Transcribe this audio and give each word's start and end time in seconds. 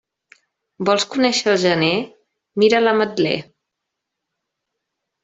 Vols 0.89 1.03
conéixer 1.15 1.51
el 1.51 1.59
gener? 1.63 1.89
Mira 2.63 2.79
l'ametler. 2.87 3.35